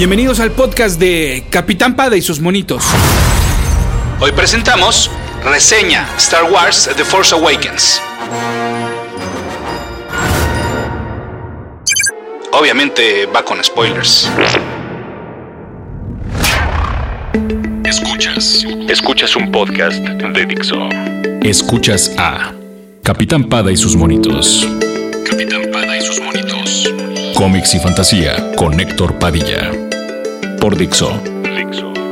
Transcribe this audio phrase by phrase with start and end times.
[0.00, 2.82] Bienvenidos al podcast de Capitán Pada y sus monitos.
[4.18, 5.10] Hoy presentamos
[5.44, 8.00] reseña Star Wars The Force Awakens.
[12.50, 14.30] Obviamente va con spoilers.
[17.84, 18.64] Escuchas.
[18.88, 20.88] Escuchas un podcast de Dixo.
[21.42, 22.54] Escuchas a
[23.02, 24.66] Capitán Pada y sus monitos.
[25.28, 26.90] Capitán Pada y sus monitos.
[27.34, 29.89] Cómics y fantasía con Héctor Padilla.
[30.60, 31.18] Por Dixo,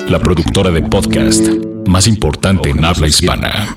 [0.08, 1.48] la productora de podcast
[1.86, 3.76] más importante en habla hispana.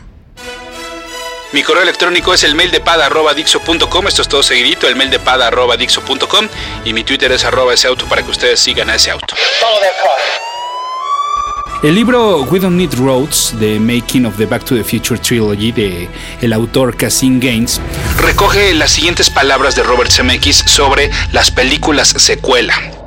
[1.51, 4.07] Mi correo electrónico es el mail de pada.dixo.com.
[4.07, 6.47] Esto es todo seguidito, el mail de pada.dixo.com.
[6.85, 9.35] Y mi Twitter es arroba ese auto para que ustedes sigan a ese auto.
[11.83, 15.73] El libro We Don't Need Roads, The Making of the Back to the Future Trilogy,
[15.73, 16.09] de
[16.41, 17.81] el autor Cassim Gaines,
[18.19, 23.00] recoge las siguientes palabras de Robert Zemeckis sobre las películas secuela.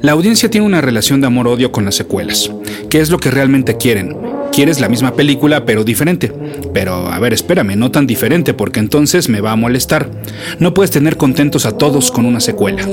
[0.00, 2.50] La audiencia tiene una relación de amor-odio con las secuelas.
[2.88, 4.16] ¿Qué es lo que realmente quieren?
[4.52, 6.32] Quieres la misma película pero diferente.
[6.72, 10.08] Pero a ver, espérame, no tan diferente porque entonces me va a molestar.
[10.60, 12.86] No puedes tener contentos a todos con una secuela.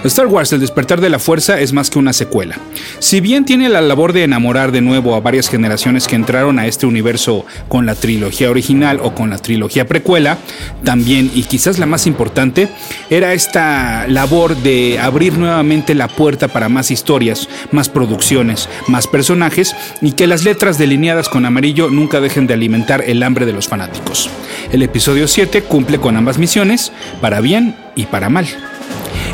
[0.06, 2.56] Star Wars El despertar de la fuerza es más que una secuela.
[2.98, 6.66] Si bien tiene la labor de enamorar de nuevo a varias generaciones que entraron a
[6.66, 10.38] este universo con la trilogía original o con la trilogía precuela,
[10.84, 12.68] también y quizás la más importante
[13.10, 19.74] era esta labor de abrir nuevamente la puerta para más historias, más producciones, más personajes
[20.00, 23.68] y que las letras delineadas con amarillo nunca dejen de alimentar el hambre de los
[23.68, 24.30] fanáticos.
[24.72, 28.46] El episodio 7 cumple con ambas misiones, para bien y para mal.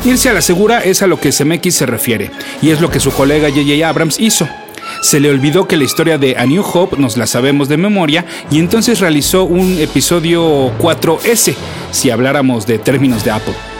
[0.05, 2.29] Irse a la segura es a lo que Zemeckis se refiere,
[2.61, 3.87] y es lo que su colega J.J.
[3.87, 4.47] Abrams hizo.
[5.01, 8.25] Se le olvidó que la historia de A New Hope nos la sabemos de memoria
[8.51, 11.55] y entonces realizó un episodio 4S,
[11.91, 13.72] si habláramos de términos de Apple.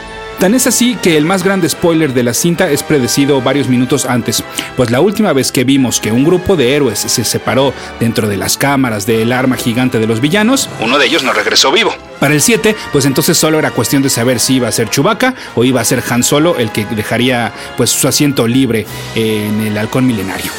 [0.44, 4.04] Tan es así que el más grande spoiler de la cinta es predecido varios minutos
[4.04, 4.44] antes,
[4.76, 8.36] pues la última vez que vimos que un grupo de héroes se separó dentro de
[8.36, 11.94] las cámaras del arma gigante de los villanos, uno de ellos no regresó vivo.
[12.20, 15.34] Para el 7, pues entonces solo era cuestión de saber si iba a ser Chewbacca
[15.54, 18.84] o iba a ser Han Solo el que dejaría pues su asiento libre
[19.14, 20.52] en el halcón milenario.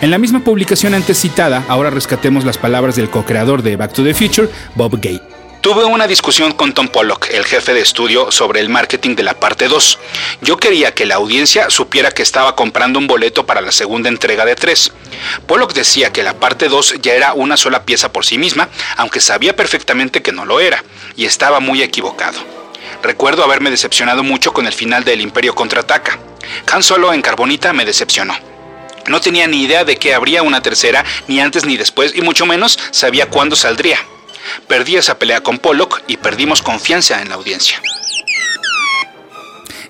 [0.00, 4.02] En la misma publicación antes citada, ahora rescatemos las palabras del co-creador de Back to
[4.02, 5.22] the Future, Bob Gay.
[5.66, 9.34] Tuve una discusión con Tom Pollock, el jefe de estudio, sobre el marketing de la
[9.34, 9.98] parte 2.
[10.42, 14.44] Yo quería que la audiencia supiera que estaba comprando un boleto para la segunda entrega
[14.44, 14.92] de 3.
[15.48, 19.20] Pollock decía que la parte 2 ya era una sola pieza por sí misma, aunque
[19.20, 20.84] sabía perfectamente que no lo era,
[21.16, 22.38] y estaba muy equivocado.
[23.02, 26.16] Recuerdo haberme decepcionado mucho con el final del Imperio contraataca.
[26.70, 28.38] Han Solo en Carbonita me decepcionó.
[29.08, 32.46] No tenía ni idea de que habría una tercera, ni antes ni después, y mucho
[32.46, 33.98] menos sabía cuándo saldría.
[34.68, 37.80] Perdí esa pelea con Pollock y perdimos confianza en la audiencia.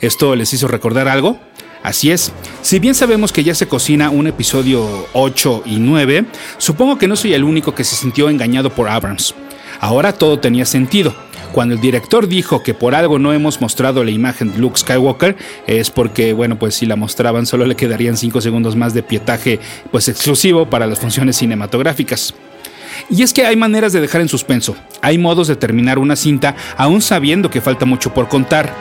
[0.01, 1.39] ¿Esto les hizo recordar algo?
[1.83, 6.25] Así es, si bien sabemos que ya se cocina un episodio 8 y 9,
[6.59, 9.35] supongo que no soy el único que se sintió engañado por Abrams.
[9.79, 11.15] Ahora todo tenía sentido.
[11.53, 15.37] Cuando el director dijo que por algo no hemos mostrado la imagen de Luke Skywalker,
[15.67, 19.61] es porque, bueno, pues si la mostraban solo le quedarían 5 segundos más de pietaje,
[19.93, 22.35] pues exclusivo para las funciones cinematográficas.
[23.09, 26.57] Y es que hay maneras de dejar en suspenso, hay modos de terminar una cinta
[26.77, 28.75] aún sabiendo que falta mucho por contar.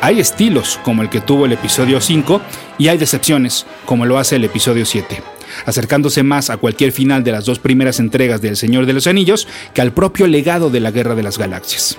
[0.00, 2.40] Hay estilos, como el que tuvo el episodio 5,
[2.78, 5.22] y hay decepciones, como lo hace el episodio 7,
[5.66, 9.48] acercándose más a cualquier final de las dos primeras entregas del Señor de los Anillos
[9.74, 11.98] que al propio legado de la Guerra de las Galaxias.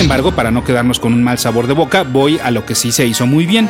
[0.00, 2.74] Sin embargo, para no quedarnos con un mal sabor de boca, voy a lo que
[2.74, 3.68] sí se hizo muy bien.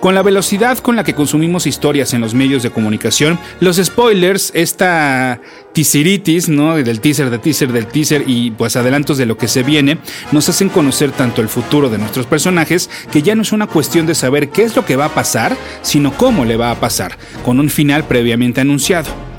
[0.00, 4.50] Con la velocidad con la que consumimos historias en los medios de comunicación, los spoilers,
[4.56, 5.40] esta
[5.72, 6.74] teaseritis, ¿no?
[6.74, 9.98] Del teaser, del teaser, del teaser y pues adelantos de lo que se viene,
[10.32, 14.06] nos hacen conocer tanto el futuro de nuestros personajes que ya no es una cuestión
[14.06, 17.16] de saber qué es lo que va a pasar, sino cómo le va a pasar,
[17.44, 19.29] con un final previamente anunciado.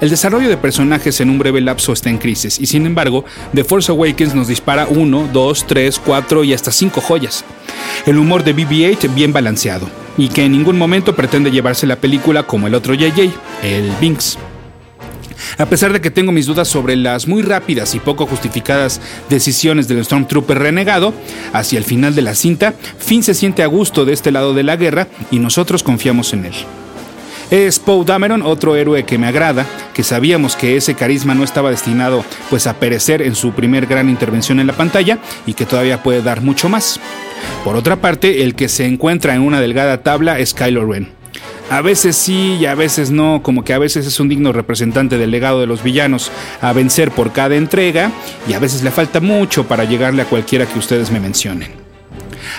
[0.00, 3.24] El desarrollo de personajes en un breve lapso está en crisis y sin embargo,
[3.54, 7.44] The Force Awakens nos dispara 1, 2, 3, 4 y hasta 5 joyas.
[8.06, 12.44] El humor de BB-8 bien balanceado y que en ningún momento pretende llevarse la película
[12.44, 13.30] como el otro JJ,
[13.62, 14.38] el Binks.
[15.58, 19.86] A pesar de que tengo mis dudas sobre las muy rápidas y poco justificadas decisiones
[19.86, 21.12] del Stormtrooper renegado,
[21.52, 24.62] hacia el final de la cinta, Finn se siente a gusto de este lado de
[24.62, 26.54] la guerra y nosotros confiamos en él.
[27.50, 31.70] Es Poe Dameron, otro héroe que me agrada, que sabíamos que ese carisma no estaba
[31.70, 36.00] destinado pues a perecer en su primer gran intervención en la pantalla y que todavía
[36.00, 37.00] puede dar mucho más.
[37.64, 41.08] Por otra parte, el que se encuentra en una delgada tabla es Kylo Ren.
[41.70, 45.18] A veces sí y a veces no, como que a veces es un digno representante
[45.18, 46.30] del legado de los villanos
[46.60, 48.12] a vencer por cada entrega
[48.48, 51.79] y a veces le falta mucho para llegarle a cualquiera que ustedes me mencionen.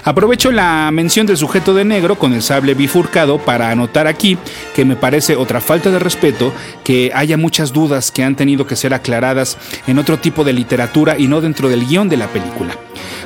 [0.04, 4.38] Aprovecho la mención del sujeto de negro con el sable bifurcado para anotar aquí
[4.76, 8.76] que me parece otra falta de respeto que haya muchas dudas que han tenido que
[8.76, 9.58] ser aclaradas
[9.88, 12.76] en otro tipo de literatura y no dentro del guion de la película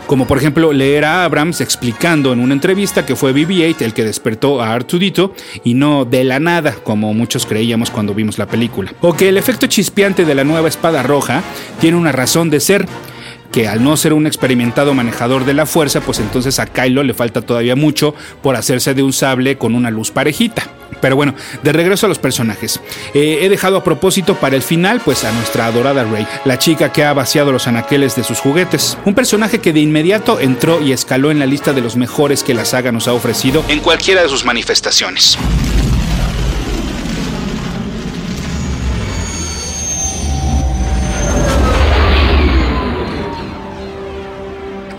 [0.07, 4.03] como por ejemplo leer a Abrams explicando en una entrevista que fue BB-8 el que
[4.03, 8.93] despertó a Artudito y no de la nada, como muchos creíamos cuando vimos la película.
[9.01, 11.41] O que el efecto chispeante de la nueva espada roja
[11.79, 12.87] tiene una razón de ser
[13.55, 17.13] que al no ser un experimentado manejador de la fuerza, pues entonces a Kylo le
[17.13, 18.13] falta todavía mucho
[18.43, 20.67] por hacerse de un sable con una luz parejita.
[20.99, 22.81] Pero bueno, de regreso a los personajes.
[23.13, 26.91] Eh, he dejado a propósito para el final, pues a nuestra adorada Rey, la chica
[26.91, 28.97] que ha vaciado los anaqueles de sus juguetes.
[29.05, 32.53] Un personaje que de inmediato entró y escaló en la lista de los mejores que
[32.53, 35.37] la saga nos ha ofrecido en cualquiera de sus manifestaciones.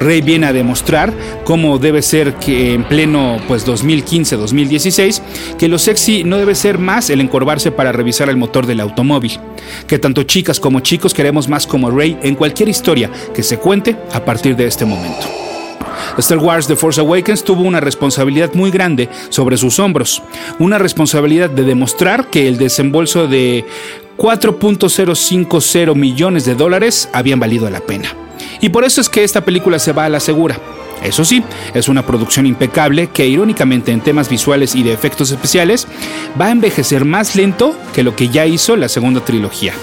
[0.07, 1.13] Rey viene a demostrar
[1.45, 5.21] cómo debe ser que en pleno pues 2015-2016
[5.59, 9.41] que lo sexy no debe ser más el encorvarse para revisar el motor del automóvil,
[9.89, 13.97] que tanto chicas como chicos queremos más como Rey en cualquier historia que se cuente
[14.13, 15.27] a partir de este momento.
[16.19, 20.23] Star Wars The Force Awakens tuvo una responsabilidad muy grande sobre sus hombros,
[20.61, 23.65] una responsabilidad de demostrar que el desembolso de
[24.17, 28.26] 4.050 millones de dólares habían valido la pena.
[28.61, 30.59] Y por eso es que esta película se va a la segura.
[31.03, 31.45] Eso sí,
[31.75, 35.87] es una producción impecable que irónicamente en temas visuales y de efectos especiales
[36.41, 39.75] va a envejecer más lento que lo que ya hizo la segunda trilogía.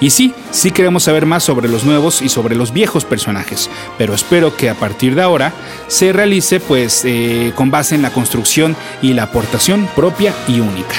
[0.00, 4.14] Y sí, sí queremos saber más sobre los nuevos y sobre los viejos personajes, pero
[4.14, 5.52] espero que a partir de ahora
[5.88, 10.96] se realice pues eh, con base en la construcción y la aportación propia y única.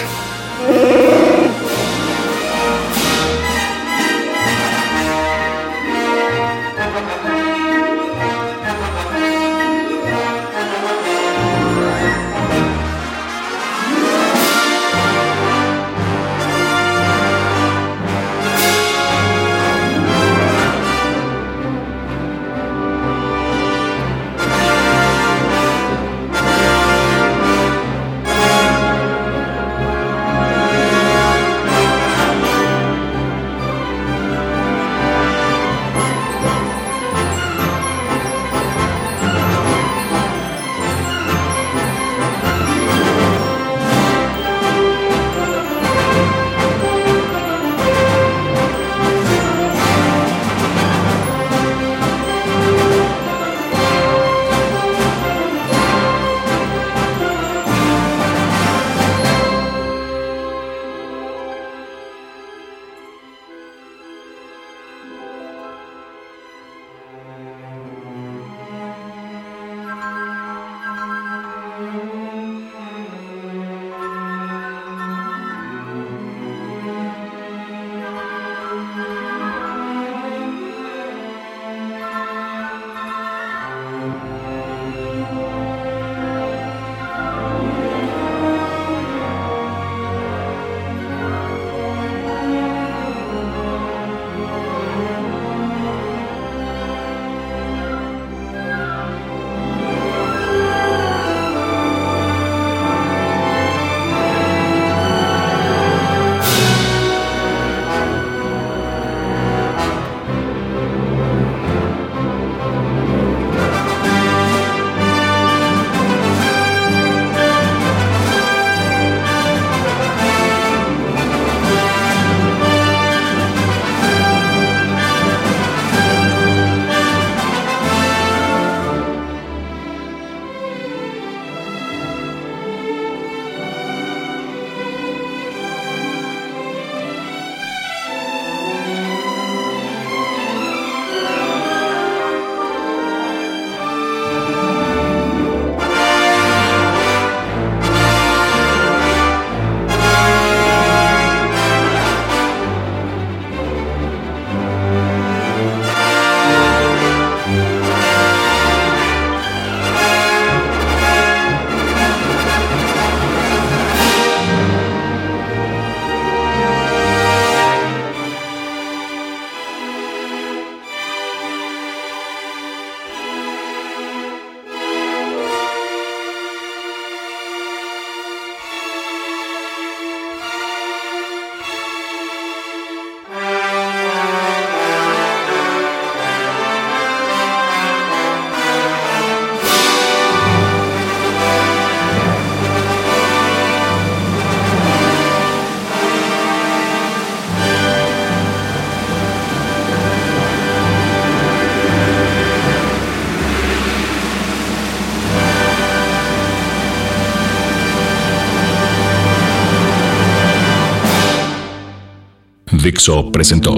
[212.87, 213.75] Dixo presentó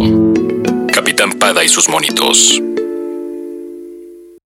[0.94, 2.62] Capitán Pada y sus monitos.